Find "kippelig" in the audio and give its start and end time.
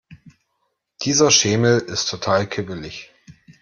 2.47-3.11